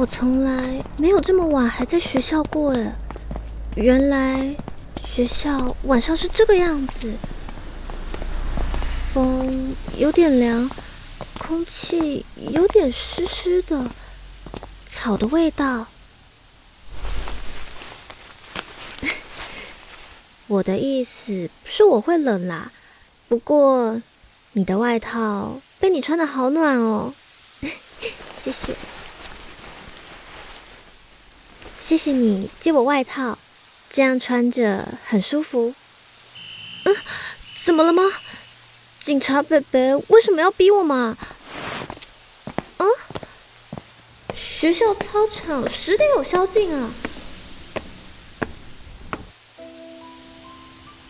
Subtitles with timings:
[0.00, 2.96] 我从来没有这么晚还在学校过哎，
[3.76, 4.56] 原来
[5.04, 7.12] 学校晚上是这个样子，
[9.12, 10.70] 风有点凉，
[11.38, 13.90] 空气有点湿湿的，
[14.86, 15.86] 草的味道。
[20.48, 22.72] 我的意思是我会冷啦，
[23.28, 24.00] 不过
[24.52, 27.12] 你的外套被你穿的好暖哦，
[28.40, 28.74] 谢谢。
[31.90, 33.36] 谢谢你借我外套，
[33.90, 35.74] 这样穿着很舒服。
[36.84, 36.94] 嗯，
[37.64, 38.04] 怎么了吗？
[39.00, 41.18] 警察伯伯为什么要逼我嘛？
[42.76, 42.86] 啊？
[44.32, 46.92] 学校操场十点有宵禁啊！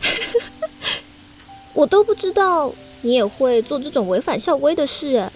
[1.74, 5.30] 我都不知道你也会做这种违反校规的事。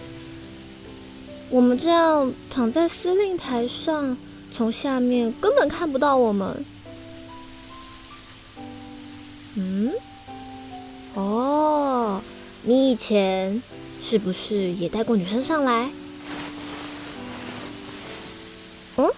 [1.51, 4.17] 我们这样躺在司令台上。
[4.55, 6.63] 从下面根本看不到我们。
[9.55, 9.91] 嗯，
[11.13, 12.21] 哦，
[12.63, 13.61] 你以前
[14.01, 15.89] 是不是也带过女生上来？
[18.95, 19.11] 嗯，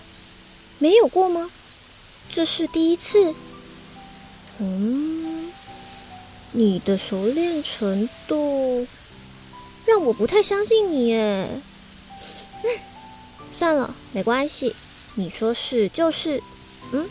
[0.79, 1.51] 没有过吗？
[2.31, 3.35] 这是第一次。
[4.57, 5.51] 嗯，
[6.51, 8.87] 你的熟练程度
[9.85, 11.47] 让我不太相信你耶。
[13.55, 14.75] 算了，没关系。
[15.19, 16.39] 你说是就是，
[16.91, 17.09] 嗯？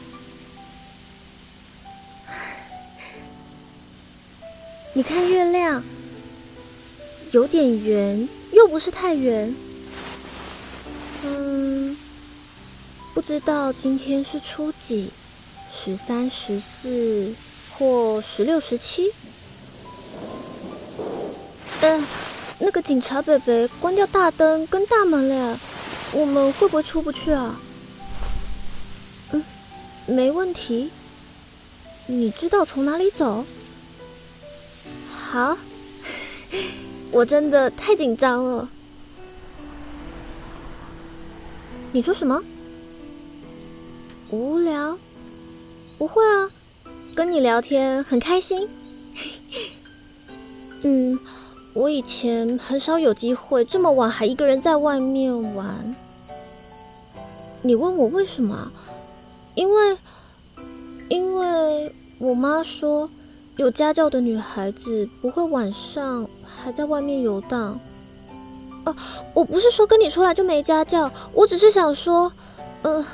[4.92, 5.82] 你看月亮，
[7.32, 9.52] 有点圆，又不是太圆。
[11.24, 11.96] 嗯，
[13.12, 15.10] 不知道今天是初几，
[15.68, 17.34] 十三、十四
[17.76, 19.12] 或十六、十七？
[21.80, 22.06] 嗯，
[22.60, 25.58] 那个警察伯伯关掉大灯跟大门了，
[26.12, 27.60] 我们会不会出不去啊？
[30.06, 30.90] 没问题，
[32.06, 33.44] 你知道从哪里走？
[35.12, 35.58] 好，
[37.10, 38.68] 我真的太紧张了。
[41.92, 42.40] 你说什么？
[44.30, 44.96] 无聊？
[45.98, 46.50] 不会啊，
[47.14, 48.68] 跟你聊天很开心。
[50.82, 51.18] 嗯，
[51.74, 55.96] 我以前很少有机会这么晚还一个人在外面玩。
[57.62, 58.70] 你问我为什么？
[59.56, 59.96] 因为，
[61.08, 63.10] 因为我妈说，
[63.56, 67.80] 有家教的女孩子不会晚上还在外面游荡。
[68.84, 68.94] 哦，
[69.34, 72.30] 我不是说跟你出来就没家教，我只是想说，
[72.82, 73.04] 呃，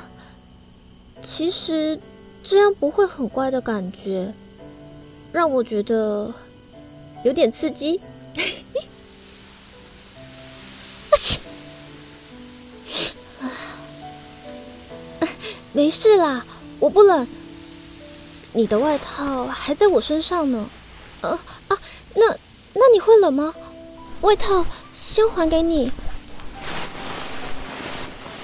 [1.23, 1.97] 其实
[2.43, 4.33] 这样不会很乖的感觉，
[5.31, 6.31] 让我觉得
[7.23, 7.99] 有点刺激。
[15.73, 16.45] 没事啦，
[16.79, 17.27] 我不冷。
[18.53, 20.69] 你的外套还在我身上呢。
[21.21, 21.31] 呃
[21.67, 21.77] 啊，
[22.13, 22.27] 那
[22.73, 23.53] 那你会冷吗？
[24.21, 24.63] 外套
[24.93, 25.91] 先还给你。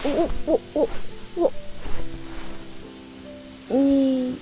[0.02, 0.90] 我我我
[1.36, 1.54] 我，
[3.68, 4.36] 你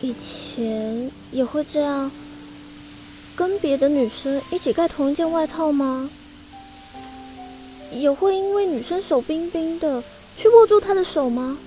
[0.00, 2.10] 以前也会这样
[3.34, 6.08] 跟别的女生一起盖同一件外套吗？
[7.90, 10.04] 也会因为女生手冰冰的
[10.36, 11.58] 去握住她的手吗？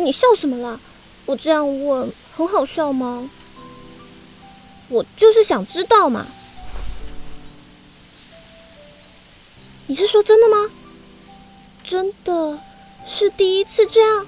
[0.00, 0.80] 你笑什么啦？
[1.26, 3.28] 我这样问很好笑吗？
[4.88, 6.26] 我就是想知道嘛。
[9.86, 10.70] 你是说真的吗？
[11.84, 12.58] 真的
[13.06, 14.26] 是第一次这样？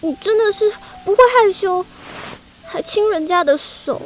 [0.00, 0.72] 你真的是
[1.04, 1.84] 不会害羞，
[2.64, 4.00] 还亲人家的手？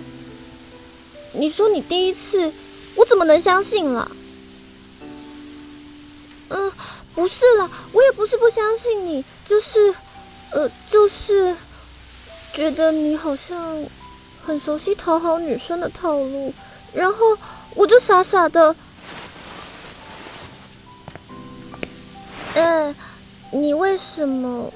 [1.32, 2.52] 你说你第一次，
[2.96, 4.10] 我怎么能相信了？
[7.18, 9.92] 不是啦，我也不是不相信你，就是，
[10.52, 11.52] 呃，就是
[12.54, 13.84] 觉得你好像
[14.46, 16.54] 很熟悉讨好女生的套路，
[16.92, 17.36] 然后
[17.74, 18.76] 我就傻傻的。
[22.54, 22.94] 哎，
[23.50, 24.72] 你为什么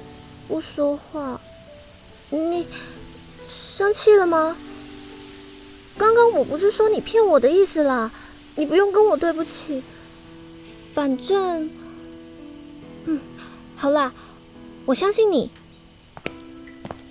[0.49, 1.41] 不说话？
[2.31, 2.67] 你
[3.47, 4.57] 生气了吗？
[5.97, 8.11] 刚刚我不是说你骗我的意思啦，
[8.57, 9.81] 你不用跟我对不起。
[10.93, 11.71] 反正，
[13.83, 14.13] 好啦，
[14.87, 15.51] 我相信你。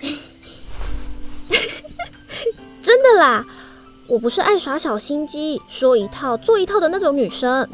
[2.80, 3.44] 真的啦，
[4.08, 7.68] 我不是爱耍小心机、说一套做一套的那种女生。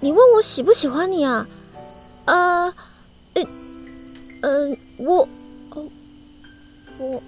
[0.00, 1.46] 你问我喜不喜欢你啊？
[2.24, 2.74] 呃，
[3.34, 3.46] 呃，
[4.40, 5.28] 嗯，我，
[5.70, 5.88] 哦，
[6.98, 7.22] 我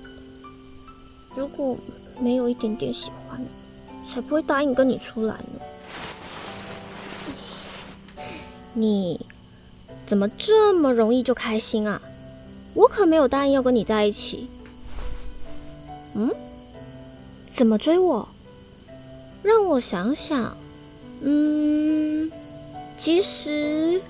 [1.37, 1.79] 如果
[2.19, 3.41] 没有一点点喜欢，
[4.13, 5.61] 才不会答应跟你出来呢。
[8.75, 9.25] 你
[10.13, 11.99] 怎么这么容易就开心啊？
[12.75, 14.51] 我可没有答应要跟你在一起。
[16.13, 16.31] 嗯？
[17.51, 18.29] 怎么追我？
[19.43, 20.55] 让我想想。
[21.23, 22.31] 嗯，
[22.99, 24.03] 其实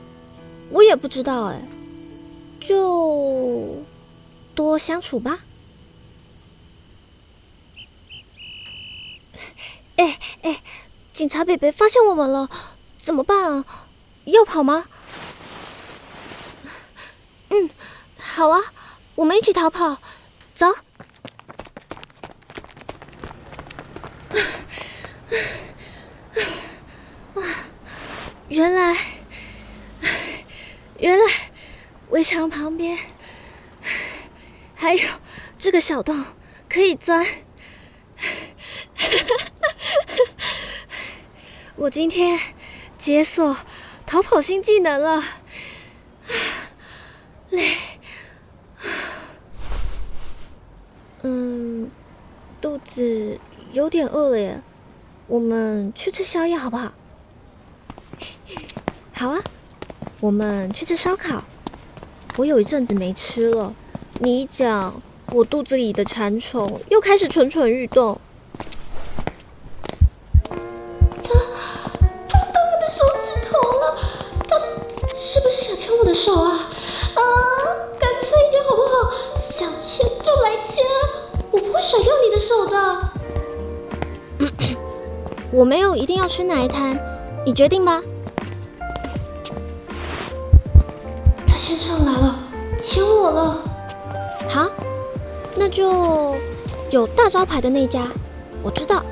[0.72, 1.62] 我也不知道哎，
[2.60, 3.76] 就
[4.56, 5.38] 多相处吧。
[9.94, 10.60] 哎哎，
[11.12, 12.50] 警察北北发现我们了，
[12.98, 13.64] 怎么办啊？
[14.24, 14.84] 要跑吗？
[17.52, 17.68] 嗯，
[18.18, 18.58] 好啊，
[19.14, 19.98] 我们一起逃跑，
[20.54, 20.66] 走。
[28.48, 28.96] 原来，
[30.98, 31.24] 原来
[32.08, 32.98] 围墙旁边
[34.74, 35.06] 还有
[35.58, 36.24] 这个小洞
[36.70, 37.26] 可以钻。
[41.76, 42.40] 我今天
[42.96, 43.54] 解锁
[44.06, 45.22] 逃跑新技能了，
[47.52, 47.76] 累。
[51.22, 51.90] 嗯，
[52.60, 53.38] 肚子
[53.72, 54.60] 有点饿了耶，
[55.28, 56.92] 我们去吃宵夜好不好？
[59.12, 59.40] 好啊，
[60.20, 61.44] 我们去吃烧烤。
[62.38, 63.74] 我有一阵子没吃了，
[64.18, 68.20] 你一讲，我肚子里的馋虫又开始蠢蠢欲动。
[85.52, 86.98] 我没有一定要吃哪一摊，
[87.44, 88.02] 你决定吧。
[91.46, 92.38] 他先上来了，
[92.78, 93.58] 请我了。
[94.48, 94.66] 好，
[95.54, 96.34] 那就
[96.90, 98.08] 有大招牌的那家，
[98.62, 99.04] 我知道。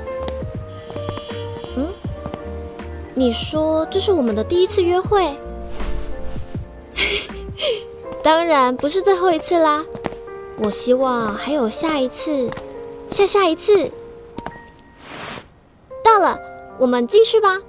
[1.77, 1.87] 嗯，
[3.13, 5.37] 你说这是我们的第一次约会？
[8.23, 9.85] 当然不是最后一次啦，
[10.57, 12.49] 我希望还有下一次，
[13.09, 13.91] 下下一次。
[16.03, 16.39] 到了，
[16.77, 17.59] 我们进去吧。